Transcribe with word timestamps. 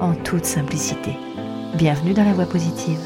en 0.00 0.14
toute 0.14 0.44
simplicité. 0.44 1.12
Bienvenue 1.74 2.14
dans 2.14 2.24
la 2.24 2.32
voie 2.32 2.46
positive. 2.46 2.98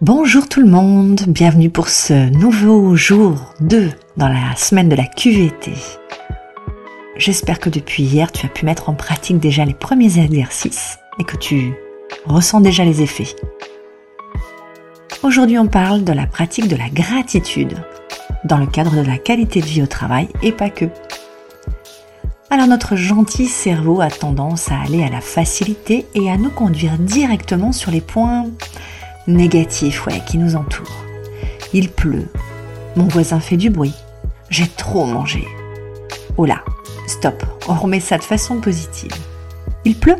Bonjour 0.00 0.48
tout 0.48 0.60
le 0.60 0.66
monde, 0.66 1.20
bienvenue 1.28 1.70
pour 1.70 1.88
ce 1.88 2.30
nouveau 2.30 2.96
jour 2.96 3.54
2 3.60 3.90
dans 4.16 4.28
la 4.28 4.56
semaine 4.56 4.88
de 4.88 4.96
la 4.96 5.04
QVT. 5.04 5.72
J'espère 7.16 7.60
que 7.60 7.68
depuis 7.68 8.02
hier, 8.02 8.32
tu 8.32 8.46
as 8.46 8.48
pu 8.48 8.64
mettre 8.64 8.88
en 8.88 8.94
pratique 8.94 9.38
déjà 9.38 9.64
les 9.66 9.74
premiers 9.74 10.18
exercices 10.18 10.98
et 11.18 11.24
que 11.24 11.36
tu 11.36 11.74
ressens 12.24 12.62
déjà 12.62 12.84
les 12.84 13.02
effets. 13.02 13.36
Aujourd'hui, 15.22 15.58
on 15.58 15.66
parle 15.66 16.02
de 16.02 16.14
la 16.14 16.26
pratique 16.26 16.66
de 16.66 16.76
la 16.76 16.88
gratitude 16.88 17.74
dans 18.44 18.56
le 18.56 18.66
cadre 18.66 18.96
de 18.96 19.06
la 19.06 19.18
qualité 19.18 19.60
de 19.60 19.66
vie 19.66 19.82
au 19.82 19.86
travail 19.86 20.28
et 20.42 20.50
pas 20.50 20.70
que. 20.70 20.86
Alors 22.48 22.66
notre 22.66 22.96
gentil 22.96 23.46
cerveau 23.46 24.00
a 24.00 24.08
tendance 24.08 24.72
à 24.72 24.80
aller 24.80 25.04
à 25.04 25.10
la 25.10 25.20
facilité 25.20 26.06
et 26.14 26.30
à 26.30 26.38
nous 26.38 26.48
conduire 26.48 26.96
directement 26.98 27.70
sur 27.70 27.90
les 27.90 28.00
points 28.00 28.46
négatifs 29.26 30.06
ouais, 30.06 30.22
qui 30.26 30.38
nous 30.38 30.56
entourent. 30.56 31.04
Il 31.74 31.90
pleut, 31.90 32.28
mon 32.96 33.04
voisin 33.04 33.40
fait 33.40 33.58
du 33.58 33.68
bruit, 33.68 33.94
j'ai 34.48 34.68
trop 34.68 35.04
mangé. 35.04 35.46
Oh 36.38 36.46
là, 36.46 36.64
Stop, 37.06 37.44
on 37.68 37.74
remet 37.74 38.00
ça 38.00 38.16
de 38.16 38.22
façon 38.22 38.60
positive. 38.60 39.12
Il 39.84 39.96
pleut 39.96 40.16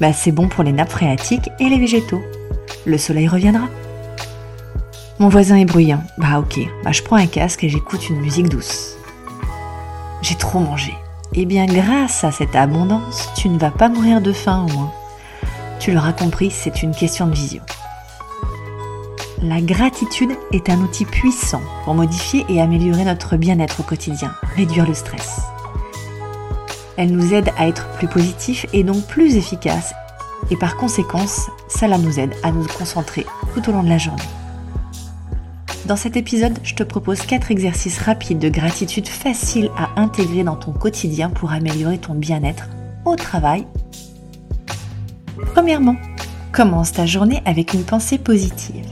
Bah 0.00 0.12
c'est 0.12 0.32
bon 0.32 0.48
pour 0.48 0.64
les 0.64 0.72
nappes 0.72 0.90
phréatiques 0.90 1.48
et 1.60 1.70
les 1.70 1.78
végétaux. 1.78 2.22
Le 2.84 2.98
soleil 2.98 3.26
reviendra. 3.26 3.68
Mon 5.20 5.28
voisin 5.28 5.56
est 5.56 5.64
bruyant. 5.64 6.04
Bah 6.16 6.38
ok, 6.38 6.60
bah 6.84 6.92
je 6.92 7.02
prends 7.02 7.16
un 7.16 7.26
casque 7.26 7.64
et 7.64 7.68
j'écoute 7.68 8.08
une 8.08 8.20
musique 8.20 8.48
douce. 8.48 8.94
J'ai 10.22 10.36
trop 10.36 10.60
mangé. 10.60 10.94
Eh 11.34 11.44
bien 11.44 11.66
grâce 11.66 12.22
à 12.22 12.30
cette 12.30 12.54
abondance, 12.54 13.28
tu 13.36 13.48
ne 13.48 13.58
vas 13.58 13.72
pas 13.72 13.88
mourir 13.88 14.20
de 14.20 14.32
faim 14.32 14.64
au 14.68 14.72
moins. 14.72 14.92
Tu 15.80 15.90
l'auras 15.90 16.12
compris, 16.12 16.52
c'est 16.52 16.84
une 16.84 16.94
question 16.94 17.26
de 17.26 17.34
vision. 17.34 17.62
La 19.42 19.60
gratitude 19.60 20.36
est 20.52 20.70
un 20.70 20.78
outil 20.78 21.04
puissant 21.04 21.62
pour 21.84 21.94
modifier 21.94 22.44
et 22.48 22.60
améliorer 22.60 23.04
notre 23.04 23.36
bien-être 23.36 23.80
au 23.80 23.84
quotidien, 23.84 24.32
réduire 24.54 24.86
le 24.86 24.94
stress. 24.94 25.40
Elle 26.96 27.10
nous 27.10 27.34
aide 27.34 27.50
à 27.58 27.66
être 27.66 27.88
plus 27.98 28.08
positifs 28.08 28.66
et 28.72 28.84
donc 28.84 29.04
plus 29.06 29.34
efficaces. 29.34 29.94
Et 30.52 30.56
par 30.56 30.76
conséquence, 30.76 31.50
cela 31.68 31.98
nous 31.98 32.20
aide 32.20 32.34
à 32.44 32.52
nous 32.52 32.66
concentrer 32.66 33.26
tout 33.52 33.68
au 33.68 33.72
long 33.72 33.82
de 33.82 33.88
la 33.88 33.98
journée. 33.98 34.22
Dans 35.88 35.96
cet 35.96 36.18
épisode, 36.18 36.58
je 36.64 36.74
te 36.74 36.82
propose 36.82 37.22
4 37.22 37.50
exercices 37.50 37.98
rapides 37.98 38.38
de 38.38 38.50
gratitude 38.50 39.08
faciles 39.08 39.70
à 39.74 39.98
intégrer 39.98 40.44
dans 40.44 40.54
ton 40.54 40.70
quotidien 40.70 41.30
pour 41.30 41.50
améliorer 41.50 41.96
ton 41.96 42.14
bien-être 42.14 42.68
au 43.06 43.16
travail. 43.16 43.66
Premièrement, 45.54 45.96
commence 46.52 46.92
ta 46.92 47.06
journée 47.06 47.40
avec 47.46 47.72
une 47.72 47.84
pensée 47.84 48.18
positive. 48.18 48.84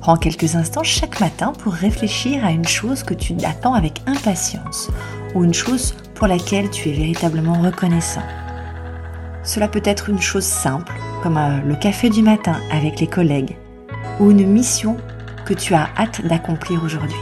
Prends 0.00 0.16
quelques 0.16 0.56
instants 0.56 0.82
chaque 0.82 1.20
matin 1.20 1.52
pour 1.52 1.72
réfléchir 1.72 2.44
à 2.44 2.50
une 2.50 2.66
chose 2.66 3.04
que 3.04 3.14
tu 3.14 3.36
attends 3.44 3.74
avec 3.74 4.02
impatience 4.06 4.90
ou 5.36 5.44
une 5.44 5.54
chose 5.54 5.94
pour 6.16 6.26
laquelle 6.26 6.68
tu 6.68 6.88
es 6.88 6.94
véritablement 6.94 7.62
reconnaissant. 7.62 8.24
Cela 9.44 9.68
peut 9.68 9.82
être 9.84 10.08
une 10.08 10.20
chose 10.20 10.42
simple, 10.42 10.94
comme 11.22 11.36
euh, 11.36 11.60
le 11.64 11.76
café 11.76 12.10
du 12.10 12.22
matin 12.22 12.56
avec 12.72 12.98
les 12.98 13.06
collègues, 13.06 13.56
ou 14.18 14.32
une 14.32 14.48
mission 14.48 14.96
que 15.44 15.54
tu 15.54 15.74
as 15.74 15.88
hâte 15.96 16.26
d'accomplir 16.26 16.82
aujourd'hui. 16.82 17.20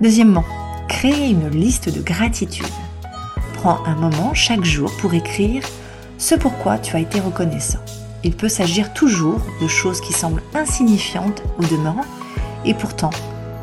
Deuxièmement, 0.00 0.44
crée 0.88 1.30
une 1.30 1.48
liste 1.48 1.88
de 1.88 2.02
gratitude. 2.02 2.66
Prends 3.54 3.84
un 3.86 3.94
moment 3.94 4.34
chaque 4.34 4.64
jour 4.64 4.90
pour 5.00 5.14
écrire 5.14 5.62
ce 6.18 6.34
pourquoi 6.34 6.78
tu 6.78 6.96
as 6.96 7.00
été 7.00 7.20
reconnaissant. 7.20 7.78
Il 8.24 8.36
peut 8.36 8.48
s'agir 8.48 8.92
toujours 8.92 9.40
de 9.60 9.66
choses 9.66 10.00
qui 10.00 10.12
semblent 10.12 10.42
insignifiantes 10.54 11.42
au 11.58 11.64
demeurant, 11.64 12.04
et 12.64 12.74
pourtant 12.74 13.10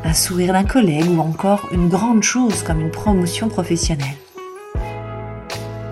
un 0.04 0.12
sourire 0.12 0.52
d'un 0.52 0.64
collègue 0.64 1.10
ou 1.10 1.20
encore 1.20 1.68
une 1.72 1.88
grande 1.88 2.22
chose 2.22 2.62
comme 2.62 2.80
une 2.80 2.90
promotion 2.90 3.48
professionnelle. 3.48 4.16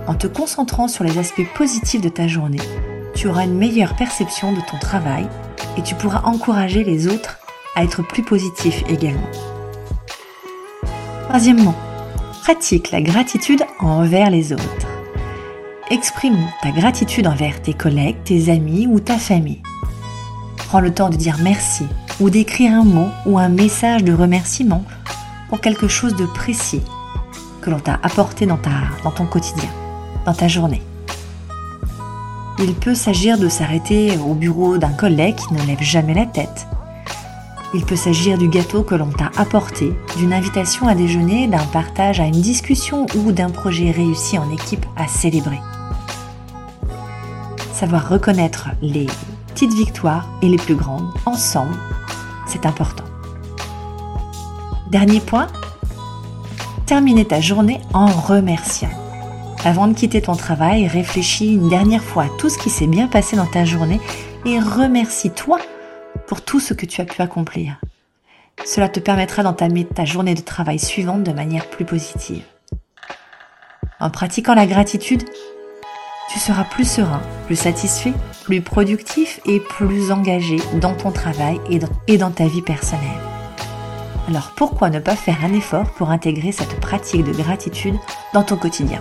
En 0.06 0.14
te 0.14 0.26
concentrant 0.26 0.88
sur 0.88 1.04
les 1.04 1.18
aspects 1.18 1.46
positifs 1.54 2.00
de 2.00 2.08
ta 2.08 2.26
journée, 2.26 2.60
tu 3.14 3.28
auras 3.28 3.44
une 3.44 3.58
meilleure 3.58 3.96
perception 3.96 4.52
de 4.52 4.60
ton 4.70 4.78
travail 4.78 5.26
et 5.78 5.82
tu 5.82 5.94
pourras 5.94 6.22
encourager 6.24 6.84
les 6.84 7.06
autres 7.06 7.38
à 7.76 7.84
être 7.84 8.02
plus 8.02 8.24
positifs 8.24 8.82
également. 8.88 9.30
Troisièmement, 11.28 11.74
pratique 12.42 12.90
la 12.90 13.00
gratitude 13.00 13.62
envers 13.78 14.30
les 14.30 14.52
autres. 14.52 14.86
Exprime 15.90 16.38
ta 16.62 16.70
gratitude 16.70 17.26
envers 17.26 17.62
tes 17.62 17.74
collègues, 17.74 18.22
tes 18.24 18.50
amis 18.50 18.86
ou 18.86 18.98
ta 19.00 19.16
famille. 19.16 19.62
Prends 20.56 20.80
le 20.80 20.92
temps 20.92 21.10
de 21.10 21.16
dire 21.16 21.36
merci 21.42 21.86
ou 22.20 22.28
d'écrire 22.28 22.72
un 22.72 22.84
mot 22.84 23.08
ou 23.24 23.38
un 23.38 23.48
message 23.48 24.04
de 24.04 24.12
remerciement 24.12 24.84
pour 25.48 25.60
quelque 25.60 25.88
chose 25.88 26.16
de 26.16 26.26
précis 26.26 26.82
que 27.62 27.70
l'on 27.70 27.78
t'a 27.78 28.00
apporté 28.02 28.46
dans, 28.46 28.58
dans 29.04 29.10
ton 29.10 29.26
quotidien, 29.26 29.70
dans 30.26 30.34
ta 30.34 30.48
journée. 30.48 30.82
Il 32.60 32.74
peut 32.74 32.94
s'agir 32.94 33.38
de 33.38 33.48
s'arrêter 33.48 34.18
au 34.18 34.34
bureau 34.34 34.78
d'un 34.78 34.92
collègue 34.92 35.36
qui 35.36 35.54
ne 35.54 35.62
lève 35.66 35.82
jamais 35.82 36.14
la 36.14 36.26
tête. 36.26 36.66
Il 37.74 37.84
peut 37.84 37.96
s'agir 37.96 38.38
du 38.38 38.48
gâteau 38.48 38.82
que 38.82 38.94
l'on 38.94 39.10
t'a 39.10 39.30
apporté, 39.36 39.92
d'une 40.16 40.32
invitation 40.32 40.88
à 40.88 40.94
déjeuner, 40.94 41.46
d'un 41.46 41.64
partage 41.66 42.18
à 42.18 42.24
une 42.24 42.40
discussion 42.40 43.06
ou 43.14 43.32
d'un 43.32 43.50
projet 43.50 43.90
réussi 43.90 44.38
en 44.38 44.50
équipe 44.50 44.86
à 44.96 45.06
célébrer. 45.06 45.60
Savoir 47.72 48.08
reconnaître 48.08 48.70
les 48.82 49.06
petites 49.48 49.74
victoires 49.74 50.28
et 50.42 50.48
les 50.48 50.56
plus 50.56 50.74
grandes 50.74 51.08
ensemble 51.26 51.76
c'est 52.48 52.66
important. 52.66 53.04
Dernier 54.90 55.20
point, 55.20 55.48
terminer 56.86 57.26
ta 57.26 57.40
journée 57.40 57.80
en 57.92 58.06
remerciant. 58.06 58.88
Avant 59.64 59.88
de 59.88 59.94
quitter 59.94 60.22
ton 60.22 60.36
travail, 60.36 60.86
réfléchis 60.86 61.54
une 61.54 61.68
dernière 61.68 62.02
fois 62.02 62.24
à 62.24 62.28
tout 62.38 62.48
ce 62.48 62.58
qui 62.58 62.70
s'est 62.70 62.86
bien 62.86 63.08
passé 63.08 63.36
dans 63.36 63.46
ta 63.46 63.64
journée 63.64 64.00
et 64.44 64.60
remercie-toi 64.60 65.58
pour 66.26 66.42
tout 66.42 66.60
ce 66.60 66.74
que 66.74 66.86
tu 66.86 67.00
as 67.00 67.04
pu 67.04 67.20
accomplir. 67.22 67.80
Cela 68.64 68.88
te 68.88 69.00
permettra 69.00 69.42
d'entamer 69.42 69.84
ta 69.84 70.04
journée 70.04 70.34
de 70.34 70.40
travail 70.40 70.78
suivante 70.78 71.24
de 71.24 71.32
manière 71.32 71.68
plus 71.68 71.84
positive. 71.84 72.42
En 74.00 74.10
pratiquant 74.10 74.54
la 74.54 74.66
gratitude, 74.66 75.24
tu 76.30 76.38
seras 76.38 76.64
plus 76.64 76.88
serein, 76.88 77.22
plus 77.46 77.56
satisfait, 77.56 78.12
plus 78.44 78.60
productif 78.60 79.40
et 79.44 79.60
plus 79.60 80.12
engagé 80.12 80.56
dans 80.80 80.94
ton 80.94 81.10
travail 81.10 81.58
et 82.06 82.18
dans, 82.18 82.30
ta 82.30 82.46
vie 82.46 82.62
personnelle. 82.62 83.08
Alors 84.28 84.52
pourquoi 84.54 84.90
ne 84.90 85.00
pas 85.00 85.16
faire 85.16 85.44
un 85.44 85.52
effort 85.52 85.90
pour 85.92 86.10
intégrer 86.10 86.52
cette 86.52 86.78
pratique 86.80 87.24
de 87.24 87.32
gratitude 87.32 87.96
dans 88.34 88.44
ton 88.44 88.56
quotidien? 88.56 89.00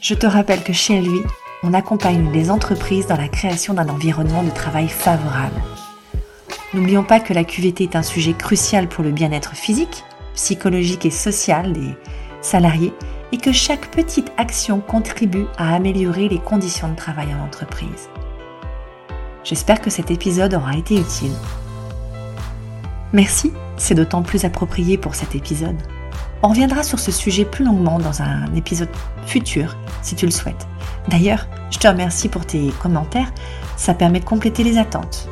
Je 0.00 0.14
te 0.14 0.26
rappelle 0.26 0.62
que 0.62 0.72
chez 0.72 1.02
lui, 1.02 1.20
on 1.62 1.74
accompagne 1.74 2.32
les 2.32 2.50
entreprises 2.50 3.06
dans 3.06 3.18
la 3.18 3.28
création 3.28 3.74
d'un 3.74 3.90
environnement 3.90 4.42
de 4.42 4.48
travail 4.48 4.88
favorable. 4.88 5.60
N'oublions 6.72 7.04
pas 7.04 7.20
que 7.20 7.34
la 7.34 7.44
QVT 7.44 7.84
est 7.84 7.96
un 7.96 8.02
sujet 8.02 8.32
crucial 8.32 8.88
pour 8.88 9.04
le 9.04 9.10
bien-être 9.10 9.54
physique, 9.54 10.04
psychologique 10.34 11.04
et 11.04 11.10
social 11.10 11.74
des 11.74 11.94
salariés 12.40 12.94
et 13.32 13.36
que 13.36 13.52
chaque 13.52 13.90
petite 13.90 14.32
action 14.38 14.80
contribue 14.80 15.44
à 15.58 15.74
améliorer 15.74 16.30
les 16.30 16.38
conditions 16.38 16.88
de 16.88 16.96
travail 16.96 17.28
en 17.34 17.44
entreprise. 17.44 18.08
J'espère 19.44 19.82
que 19.82 19.90
cet 19.90 20.10
épisode 20.10 20.54
aura 20.54 20.78
été 20.78 20.98
utile. 20.98 21.34
Merci, 23.12 23.52
c'est 23.76 23.94
d'autant 23.94 24.22
plus 24.22 24.46
approprié 24.46 24.96
pour 24.96 25.14
cet 25.14 25.34
épisode. 25.34 25.76
On 26.42 26.48
reviendra 26.48 26.82
sur 26.82 26.98
ce 26.98 27.12
sujet 27.12 27.44
plus 27.44 27.64
longuement 27.64 27.98
dans 27.98 28.22
un 28.22 28.46
épisode 28.54 28.88
futur, 29.26 29.76
si 30.02 30.14
tu 30.14 30.24
le 30.24 30.32
souhaites. 30.32 30.66
D'ailleurs, 31.08 31.46
je 31.70 31.78
te 31.78 31.86
remercie 31.86 32.28
pour 32.28 32.46
tes 32.46 32.70
commentaires. 32.80 33.32
Ça 33.76 33.94
permet 33.94 34.20
de 34.20 34.24
compléter 34.24 34.64
les 34.64 34.78
attentes. 34.78 35.28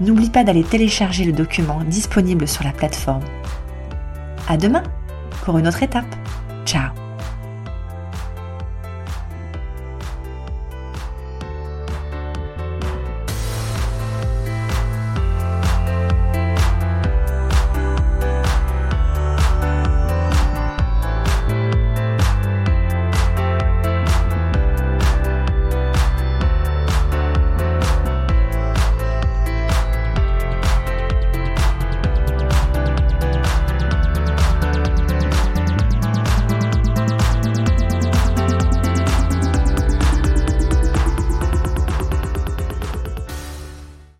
N'oublie 0.00 0.30
pas 0.30 0.42
d'aller 0.42 0.64
télécharger 0.64 1.24
le 1.24 1.32
document 1.32 1.80
disponible 1.84 2.48
sur 2.48 2.64
la 2.64 2.72
plateforme. 2.72 3.24
À 4.48 4.56
demain 4.56 4.82
pour 5.44 5.58
une 5.58 5.68
autre 5.68 5.82
étape. 5.82 6.06
Ciao 6.64 7.01